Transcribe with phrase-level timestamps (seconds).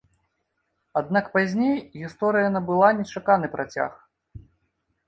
[1.01, 3.91] Аднак пазней гісторыя набыла нечаканы працяг.